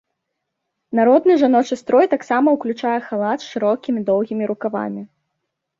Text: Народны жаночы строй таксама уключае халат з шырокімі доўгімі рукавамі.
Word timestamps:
Народны 0.99 1.33
жаночы 1.43 1.75
строй 1.83 2.05
таксама 2.15 2.47
уключае 2.59 2.97
халат 3.11 3.39
з 3.45 3.53
шырокімі 3.53 3.99
доўгімі 4.11 4.43
рукавамі. 4.55 5.01